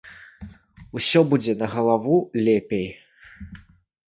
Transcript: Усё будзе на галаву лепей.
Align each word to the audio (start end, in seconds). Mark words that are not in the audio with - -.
Усё 0.99 1.19
будзе 1.33 1.53
на 1.59 1.67
галаву 1.75 2.15
лепей. 2.49 2.89